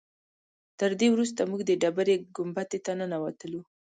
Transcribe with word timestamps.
تر 0.79 0.91
دې 0.99 1.07
وروسته 1.11 1.41
موږ 1.49 1.61
د 1.65 1.71
ډبرې 1.81 2.15
ګنبدې 2.35 2.79
ته 2.85 2.91
ننوتلو. 2.99 3.61